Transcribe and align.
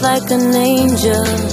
like 0.00 0.30
an 0.30 0.54
angel. 0.54 1.47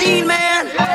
machine 0.00 0.26
man. 0.26 0.89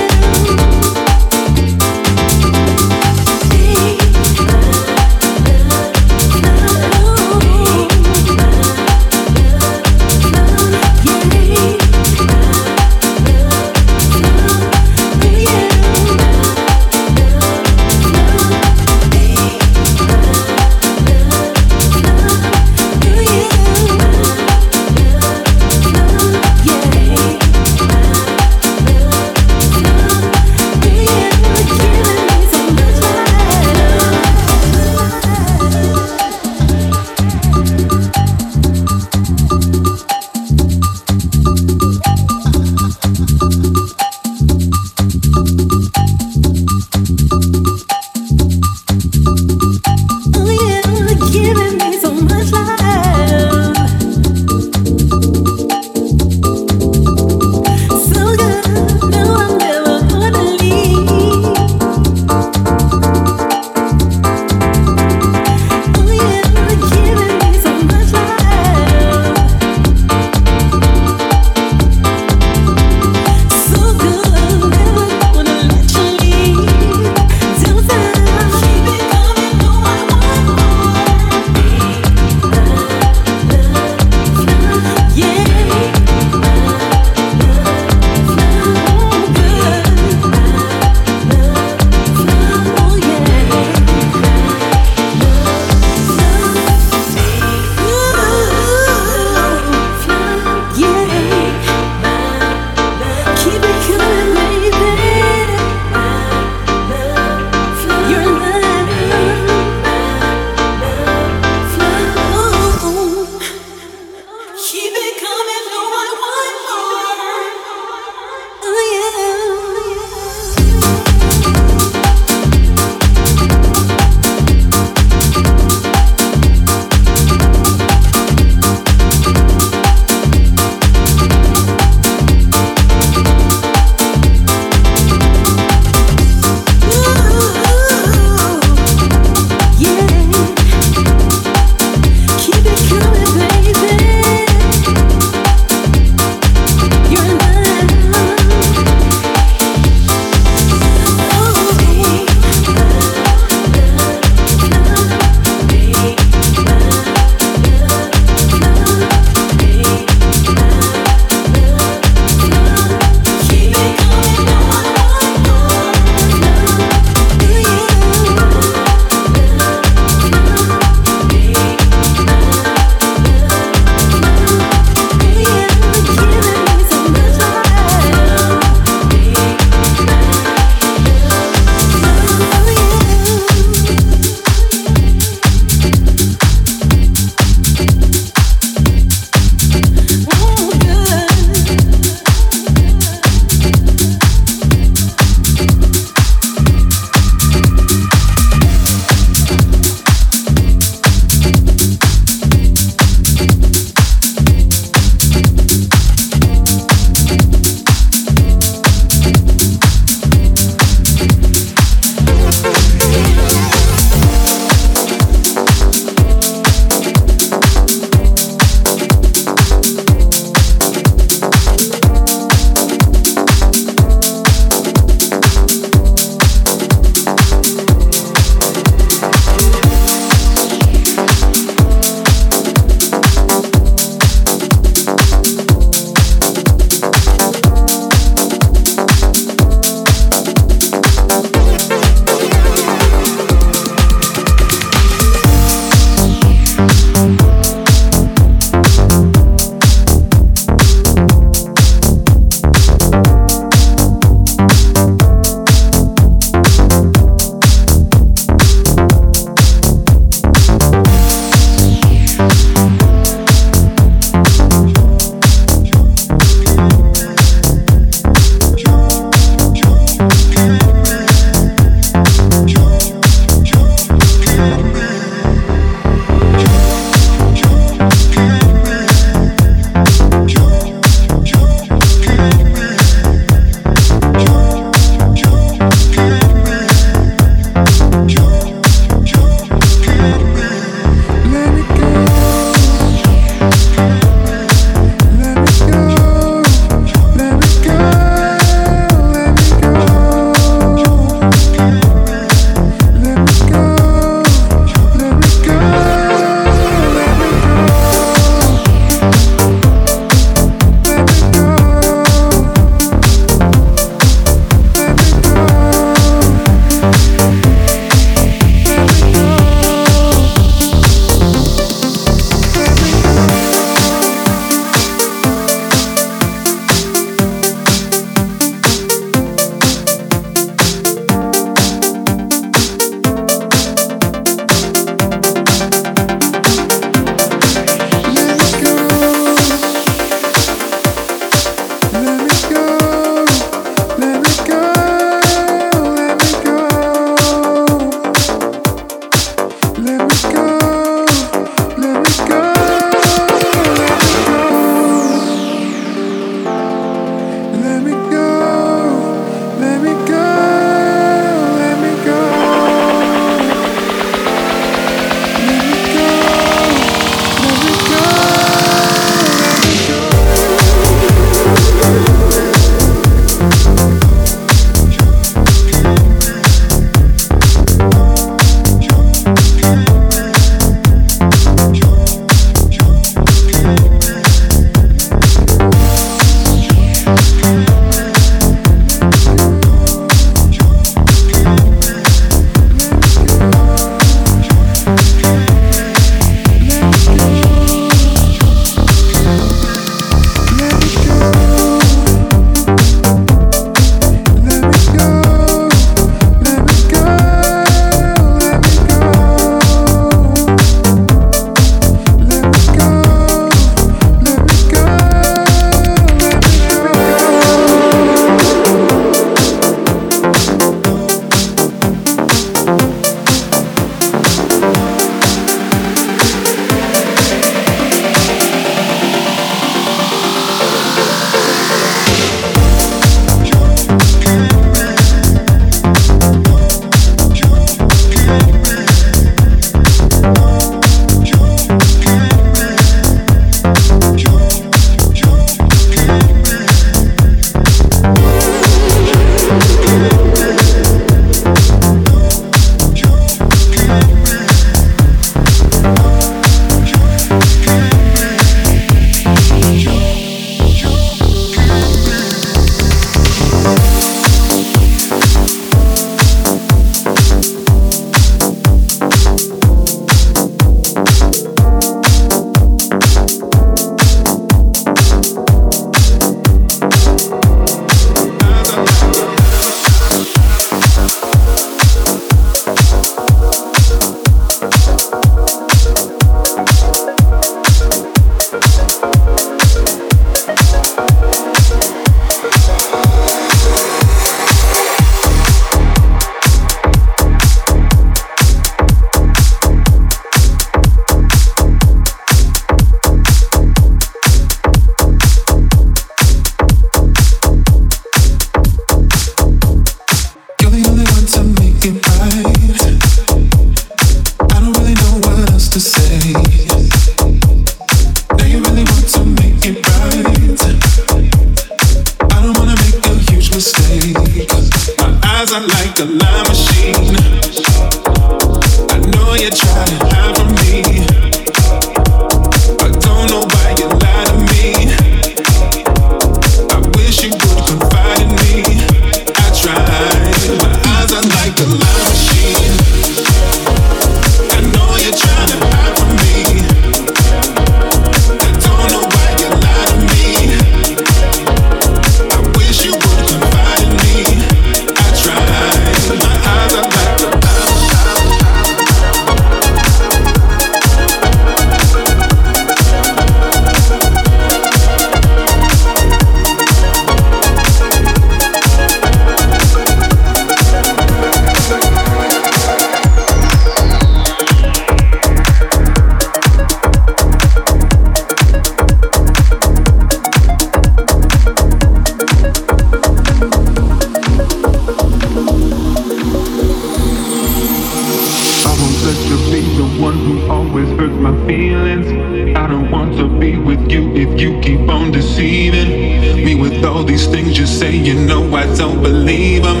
you 598.24 598.34
know 598.34 598.74
I 598.74 598.86
don't 598.96 599.22
believe 599.22 599.82
them. 599.82 600.00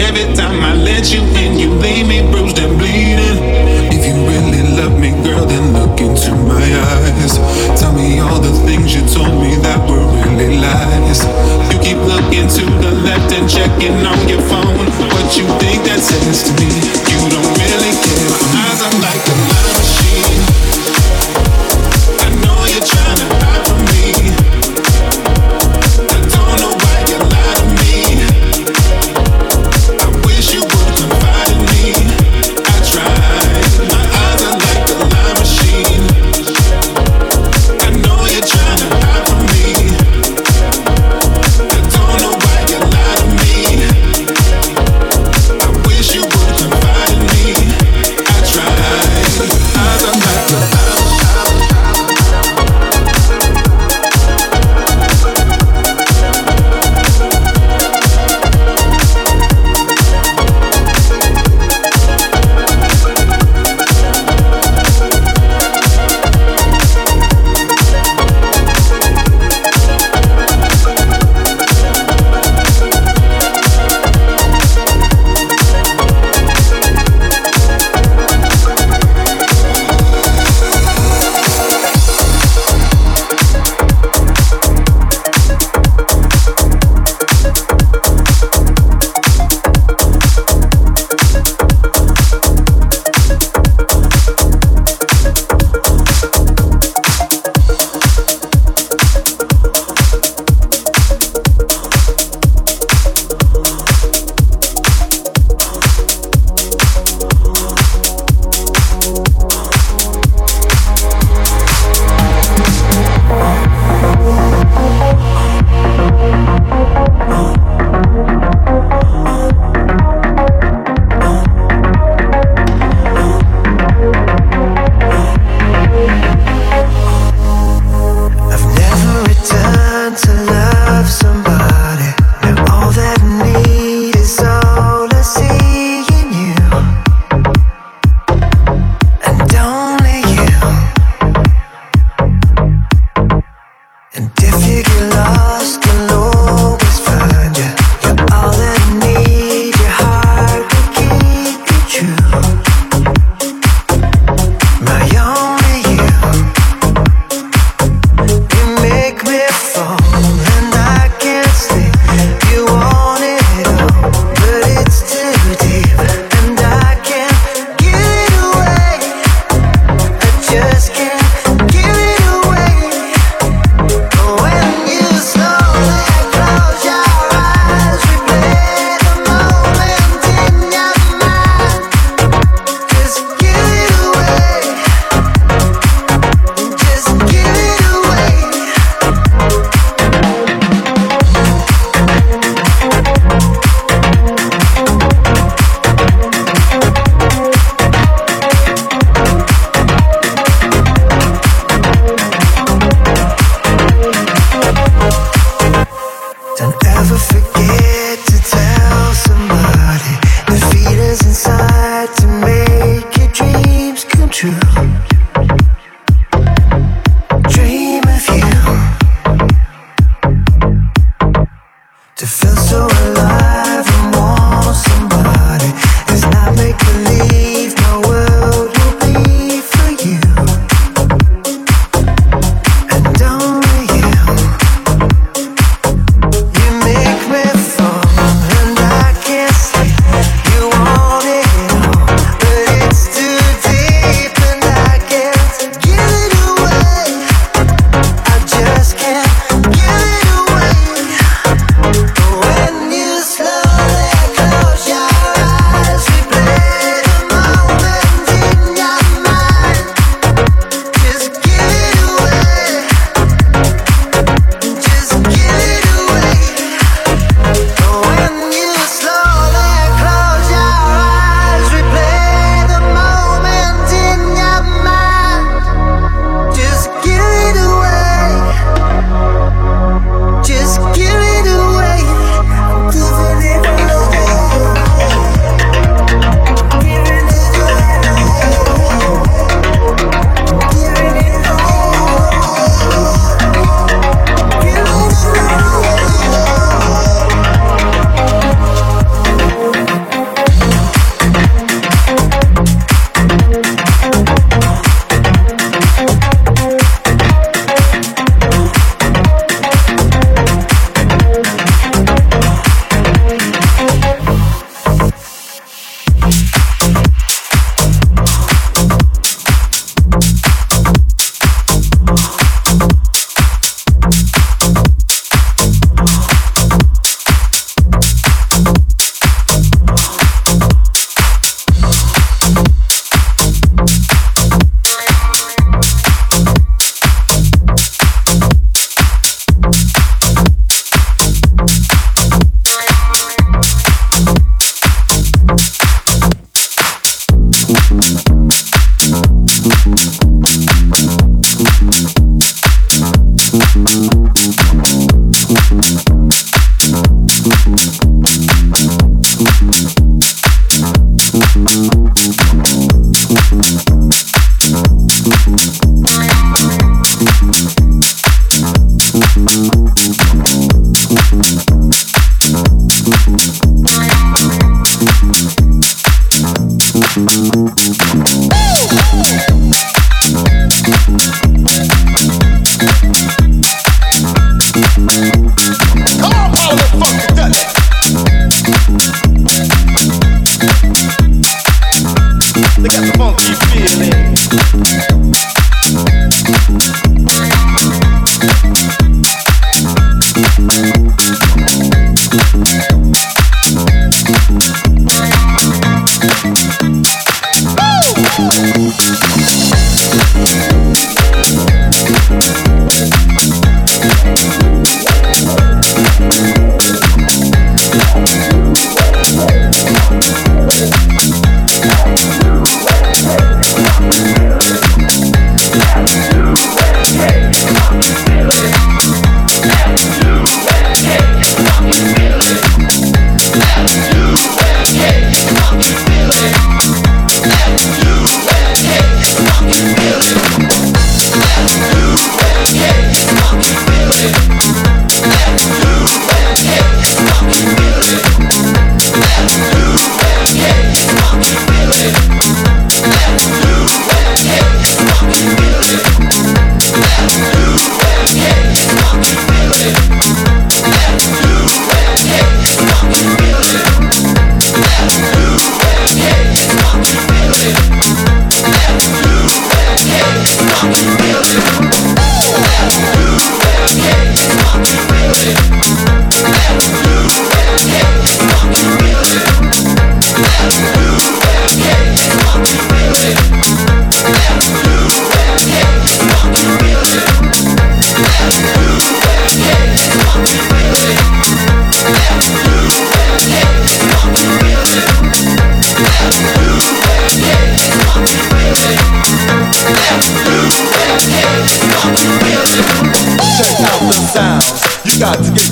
Every 0.00 0.24
time 0.34 0.64
I 0.64 0.74
let 0.74 1.12
you 1.12 1.20
in, 1.36 1.58
you 1.58 1.68
leave 1.68 2.08
me 2.08 2.24
bruised 2.32 2.58
and 2.58 2.78
bleeding. 2.78 3.36
If 3.92 4.08
you 4.08 4.16
really 4.24 4.64
love 4.72 4.98
me, 4.98 5.10
girl, 5.22 5.44
then 5.44 5.74
look 5.76 6.00
into 6.00 6.32
my 6.48 6.64
eyes. 6.64 7.36
Tell 7.78 7.92
me 7.92 8.20
all 8.20 8.40
the 8.40 8.52
things 8.64 8.94
you 8.94 9.04
told 9.04 9.36
me 9.42 9.56
that 9.60 9.84
were 9.84 10.00
really 10.16 10.56
lies. 10.56 11.20
You 11.68 11.78
keep 11.84 12.00
looking 12.08 12.48
to 12.48 12.64
the 12.80 12.92
left 13.04 13.32
and 13.36 13.44
checking 13.44 14.00
on 14.00 14.16
your 14.28 14.37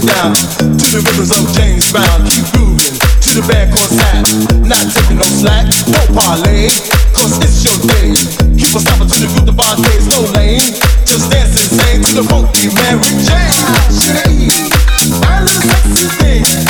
Down 0.06 0.34
to 0.34 0.86
the 0.94 1.02
rhythms 1.02 1.34
of 1.34 1.50
James 1.52 1.90
Brown. 1.90 2.22
Keep 2.30 2.46
grooving 2.54 2.94
to 2.94 3.30
the 3.34 3.44
band 3.50 3.74
called 3.74 3.90
Sat. 3.90 4.22
Not 4.62 4.86
taking 4.94 5.18
no 5.18 5.26
slack, 5.26 5.66
no 5.90 5.98
parlay. 6.14 6.70
Cause 7.10 7.42
it's 7.42 7.66
your 7.66 7.74
day. 7.90 8.14
Keep 8.54 8.74
on 8.74 8.82
stopping 8.86 9.10
to 9.10 9.18
the 9.18 9.28
group, 9.34 9.46
the 9.46 9.52
Bar-Kays, 9.52 10.06
no 10.14 10.22
lane. 10.38 10.62
Just 11.02 11.30
dance 11.30 11.58
sing 11.58 12.02
to 12.02 12.22
the 12.22 12.24
funky 12.30 12.70
Mary 12.70 13.02
Jane. 13.26 14.50
My 15.20 15.42
little 15.42 15.62
sexy 15.62 16.06
thing. 16.22 16.65